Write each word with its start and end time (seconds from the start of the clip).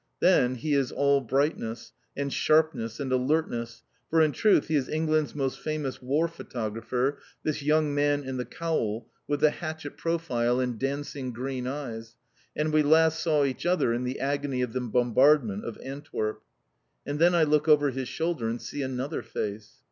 Then 0.19 0.55
he 0.55 0.73
is 0.73 0.91
all 0.91 1.21
brightness, 1.21 1.93
and 2.17 2.33
sharpness, 2.33 2.99
and 2.99 3.11
alertness. 3.11 3.83
For 4.09 4.19
in 4.23 4.31
truth 4.31 4.67
he 4.67 4.75
is 4.75 4.89
England's 4.89 5.35
most 5.35 5.59
famous 5.59 6.01
War 6.01 6.27
Photographer, 6.27 7.19
this 7.43 7.61
young 7.61 7.93
man 7.93 8.23
in 8.23 8.37
the 8.37 8.45
cowl, 8.45 9.07
with 9.27 9.41
the 9.41 9.51
hatchet 9.51 9.97
profile 9.97 10.59
and 10.59 10.79
dancing 10.79 11.31
green 11.31 11.67
eyes, 11.67 12.15
and 12.55 12.73
we 12.73 12.81
last 12.81 13.19
saw 13.21 13.43
each 13.45 13.67
other 13.67 13.93
in 13.93 14.03
the 14.03 14.19
agony 14.19 14.63
of 14.63 14.73
the 14.73 14.81
Bombardment 14.81 15.63
of 15.63 15.77
Antwerp. 15.83 16.41
And 17.05 17.19
then 17.19 17.35
I 17.35 17.43
look 17.43 17.67
over 17.67 17.91
his 17.91 18.07
shoulder 18.07 18.49
and 18.49 18.59
see 18.59 18.81
another 18.81 19.21
face. 19.21 19.77